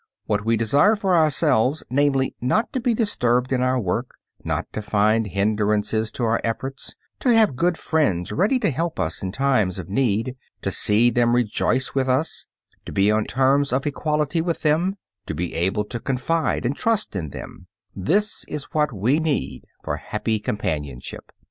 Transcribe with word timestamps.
What 0.25 0.43
we 0.43 0.55
all 0.55 0.57
desire 0.57 0.95
for 0.95 1.15
ourselves, 1.15 1.83
namely, 1.91 2.35
not 2.41 2.73
to 2.73 2.79
be 2.79 2.95
disturbed 2.95 3.53
in 3.53 3.61
our 3.61 3.79
work, 3.79 4.15
not 4.43 4.65
to 4.73 4.81
find 4.81 5.27
hindrances 5.27 6.11
to 6.13 6.23
our 6.23 6.41
efforts, 6.43 6.95
to 7.19 7.29
have 7.35 7.55
good 7.55 7.77
friends 7.77 8.31
ready 8.31 8.57
to 8.61 8.71
help 8.71 8.99
us 8.99 9.21
in 9.21 9.31
times 9.31 9.77
of 9.77 9.89
need, 9.89 10.35
to 10.63 10.71
see 10.71 11.11
them 11.11 11.35
rejoice 11.35 11.93
with 11.93 12.09
us, 12.09 12.47
to 12.87 12.91
be 12.91 13.11
on 13.11 13.25
terms 13.25 13.71
of 13.71 13.85
equality 13.85 14.41
with 14.41 14.63
them, 14.63 14.95
to 15.27 15.35
be 15.35 15.53
able 15.53 15.83
to 15.83 15.99
confide 15.99 16.65
and 16.65 16.75
trust 16.75 17.15
in 17.15 17.29
them 17.29 17.67
this 17.95 18.43
is 18.45 18.73
what 18.73 18.91
we 18.91 19.19
need 19.19 19.65
for 19.83 19.97
happy 19.97 20.39
companionship. 20.39 21.31